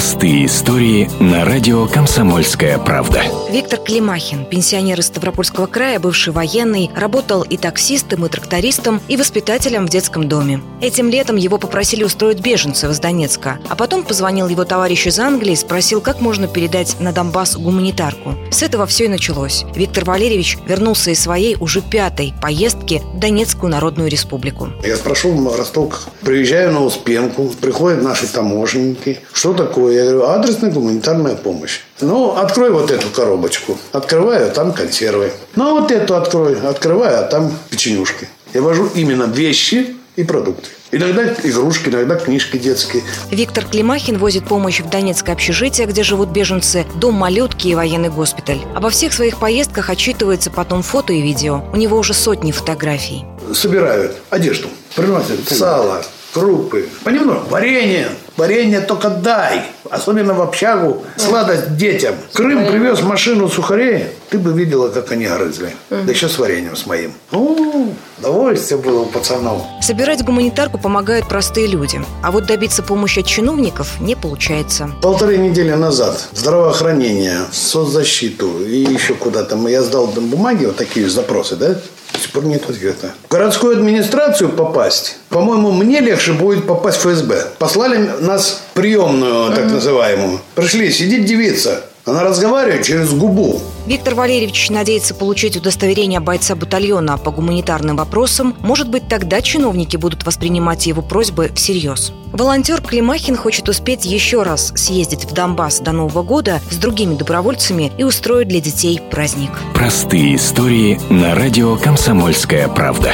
[0.00, 3.22] Простые истории на радио «Комсомольская правда».
[3.50, 9.86] Виктор Климахин, пенсионер из Ставропольского края, бывший военный, работал и таксистом, и трактористом, и воспитателем
[9.86, 10.62] в детском доме.
[10.80, 15.52] Этим летом его попросили устроить беженцев из Донецка, а потом позвонил его товарищ из Англии
[15.52, 18.36] и спросил, как можно передать на Донбасс гуманитарку.
[18.50, 19.66] С этого все и началось.
[19.74, 24.70] Виктор Валерьевич вернулся из своей уже пятой поездки в Донецкую Народную Республику.
[24.82, 29.20] Я спрашивал в Росток, приезжаю на Успенку, приходят наши таможенники.
[29.34, 29.89] Что такое?
[29.90, 31.80] Я говорю, адресная гуманитарная помощь.
[32.00, 33.78] Ну, открой вот эту коробочку.
[33.92, 35.32] Открываю, а там консервы.
[35.56, 36.60] Ну, а вот эту открой.
[36.60, 38.28] Открываю, а там печенюшки.
[38.54, 40.68] Я вожу именно вещи и продукты.
[40.92, 43.04] Иногда игрушки, иногда книжки детские.
[43.30, 48.58] Виктор Климахин возит помощь в Донецкое общежитие, где живут беженцы, дом малютки и военный госпиталь.
[48.74, 51.62] Обо всех своих поездках отчитывается потом фото и видео.
[51.72, 53.24] У него уже сотни фотографий.
[53.54, 56.02] Собирают одежду, приносят сало,
[56.32, 59.62] крупы, понемногу, варенье, варенье только дай.
[59.90, 61.04] Особенно в общагу.
[61.16, 62.14] Сладость детям.
[62.32, 64.06] Крым привез машину сухарей.
[64.28, 65.74] Ты бы видела, как они грызли.
[65.90, 67.12] Да еще с вареньем с моим.
[67.32, 69.62] Ну, удовольствие было у пацанов.
[69.82, 72.00] Собирать гуманитарку помогают простые люди.
[72.22, 74.90] А вот добиться помощи от чиновников не получается.
[75.02, 79.56] Полторы недели назад здравоохранение, соцзащиту и еще куда-то.
[79.68, 81.80] Я сдал бумаги, вот такие запросы, да?
[82.20, 83.14] До сих пор нет ответа.
[83.26, 87.46] В городскую администрацию попасть, по-моему, мне легче будет попасть в ФСБ.
[87.58, 90.38] Послали нас приемную, так называемую.
[90.54, 91.82] Пришли, сидит девица.
[92.04, 93.60] Она разговаривает через губу.
[93.86, 98.56] Виктор Валерьевич надеется получить удостоверение бойца батальона по гуманитарным вопросам.
[98.60, 102.12] Может быть, тогда чиновники будут воспринимать его просьбы всерьез.
[102.32, 107.92] Волонтер Климахин хочет успеть еще раз съездить в Донбасс до Нового года с другими добровольцами
[107.98, 109.50] и устроить для детей праздник.
[109.74, 113.12] Простые истории на радио «Комсомольская правда».